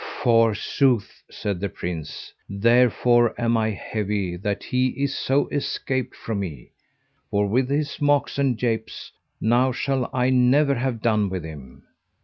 [0.23, 6.71] Forsooth, said the prince, therefore am I heavy that he is so escaped from me,
[7.29, 11.83] for with his mocks and japes now shall I never have done with him.